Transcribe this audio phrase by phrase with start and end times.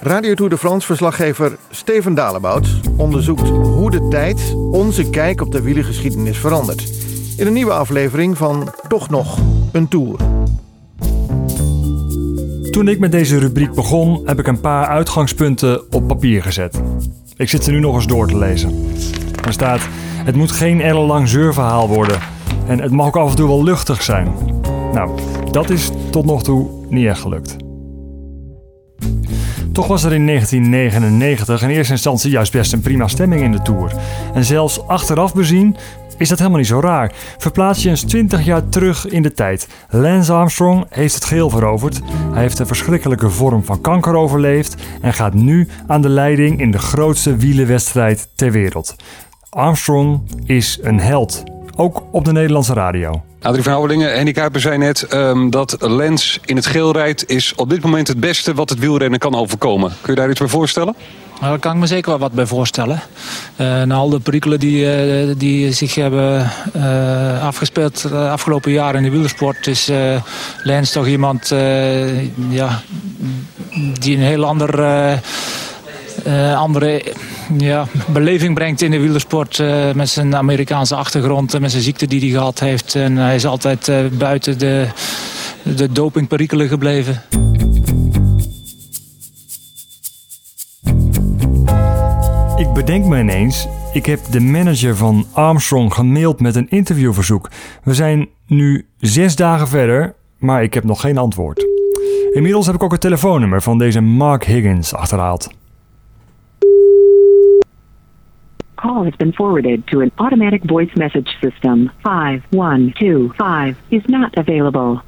[0.00, 5.62] Radio Tour de France verslaggever Steven Dalebout onderzoekt hoe de tijd onze kijk op de
[5.62, 6.92] wielergeschiedenis verandert.
[7.36, 9.38] In een nieuwe aflevering van Toch nog
[9.72, 10.16] een Tour.
[12.70, 16.80] Toen ik met deze rubriek begon, heb ik een paar uitgangspunten op papier gezet.
[17.36, 18.86] Ik zit ze nu nog eens door te lezen.
[19.44, 19.80] Er staat:
[20.24, 22.18] Het moet geen ellenlang zeurverhaal worden.
[22.66, 24.32] En het mag ook af en toe wel luchtig zijn.
[24.92, 25.18] Nou,
[25.50, 27.67] dat is tot nog toe niet echt gelukt.
[29.78, 33.62] Toch was er in 1999 in eerste instantie juist best een prima stemming in de
[33.62, 33.92] Tour.
[34.34, 35.76] En zelfs achteraf bezien
[36.16, 37.12] is dat helemaal niet zo raar.
[37.38, 39.68] Verplaats je eens 20 jaar terug in de tijd.
[39.90, 42.00] Lance Armstrong heeft het geheel veroverd.
[42.32, 46.70] Hij heeft een verschrikkelijke vorm van kanker overleefd en gaat nu aan de leiding in
[46.70, 48.96] de grootste wielenwedstrijd ter wereld.
[49.50, 51.42] Armstrong is een held,
[51.78, 53.22] ook op de Nederlandse radio.
[53.42, 57.30] Adrie van Houwelingen, Henny Kuiper zei net um, dat Lens in het geel rijdt...
[57.30, 59.92] is op dit moment het beste wat het wielrennen kan overkomen.
[60.00, 60.94] Kun je daar iets bij voorstellen?
[61.40, 63.00] Nou, daar kan ik me zeker wel wat bij voorstellen.
[63.56, 64.84] Uh, na al de perikelen die,
[65.26, 69.66] uh, die zich hebben uh, afgespeeld de afgelopen jaren in de wielersport...
[69.66, 69.90] is
[70.62, 71.48] Lens toch iemand
[72.48, 72.80] ja,
[73.98, 74.78] die een heel ander
[76.26, 77.02] uh, andere
[77.56, 79.58] ja, beleving brengt in de wielersport.
[79.58, 82.94] Uh, met zijn Amerikaanse achtergrond en met zijn ziekte die hij gehad heeft.
[82.94, 84.88] En hij is altijd uh, buiten de,
[85.62, 87.22] de dopingperikelen gebleven.
[92.56, 97.50] Ik bedenk me ineens, ik heb de manager van Armstrong gemaild met een interviewverzoek.
[97.82, 101.66] We zijn nu zes dagen verder, maar ik heb nog geen antwoord.
[102.32, 105.48] Inmiddels heb ik ook het telefoonnummer van deze Mark Higgins achterhaald.
[109.04, 111.90] Has been forwarded to an automatic voice message system.
[112.02, 115.00] 5125 is not available.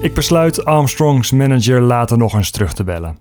[0.00, 3.18] Ik besluit Armstrongs manager later nog eens terug te bellen.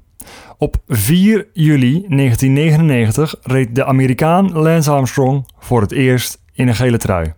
[0.58, 6.98] Op 4 juli 1999 reed de Amerikaan Lance Armstrong voor het eerst in een gele
[6.98, 7.34] trui.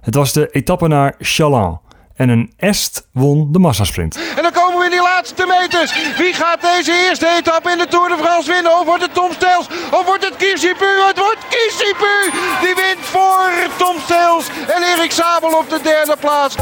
[0.00, 1.78] Het was de etappe naar Chaland
[2.16, 4.18] en een Est won de massasprint.
[4.36, 6.16] En dan komen we in die laatste meters.
[6.18, 8.78] Wie gaat deze eerste etappe in de Tour de France winnen?
[8.78, 9.66] Of wordt het Tom Stels?
[9.90, 10.90] Of wordt het Kisipu?
[11.06, 12.16] Het wordt Kisipu!
[12.60, 16.56] Die wint voor Tom Stels en Erik Sabel op de derde plaats.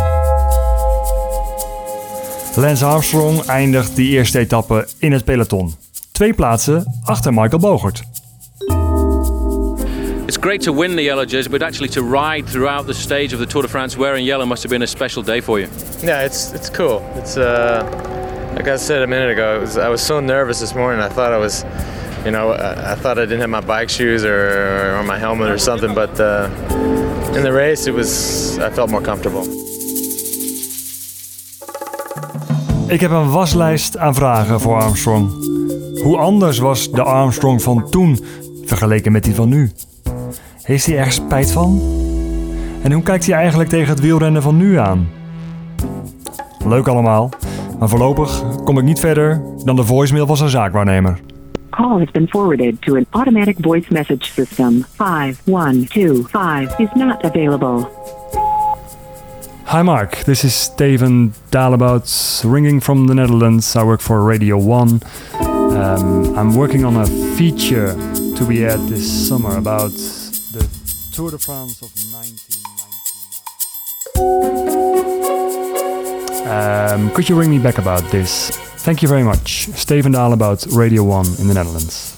[2.54, 5.74] Lance Armstrong eindigt die eerste etappe in het peloton.
[6.12, 8.11] Twee plaatsen achter Michael Bogert.
[10.32, 13.38] It's great to win the yellow jersey, but actually to ride throughout the stage of
[13.38, 15.68] the Tour de France wearing yellow must have been a special day for you.
[16.02, 17.02] Yeah, it's it's cool.
[17.16, 17.84] It's uh,
[18.56, 21.02] like I said a minute ago, was, I was so nervous this morning.
[21.02, 21.66] I thought I was,
[22.24, 25.50] you know, I, I thought I didn't have my bike shoes or, or my helmet
[25.50, 26.48] or something, but uh,
[27.36, 29.42] in the race, it was I felt more comfortable.
[32.88, 35.30] Ik heb een waslijst aan vragen voor Armstrong.
[36.02, 38.18] Hoe anders was de Armstrong van toen
[38.64, 39.70] vergeleken met die van nu?
[40.62, 41.80] Heeft hij ergens spijt van?
[42.82, 45.08] En hoe kijkt hij eigenlijk tegen het wielrennen van nu aan?
[46.64, 47.30] Leuk allemaal,
[47.78, 51.18] maar voorlopig kom ik niet verder dan de voicemail van zijn zaakwaarnemer.
[51.70, 54.84] Call has been forwarded to an automatic voice message system.
[54.96, 57.88] 5125 is not available.
[59.66, 63.74] Hi Mark, this is Steven Dalebout, ringing from the Netherlands.
[63.76, 65.00] I work for Radio 1.
[65.40, 67.06] Um, I'm working on a
[67.36, 67.94] feature
[68.36, 69.92] to be aired this summer about
[70.52, 70.68] the
[71.12, 72.92] Tour de France of 1999.
[76.46, 78.50] Um, could you ring me back about this?
[78.84, 79.68] Thank you very much.
[79.68, 82.12] Steven Dalebout, Radio 1 in the Netherlands.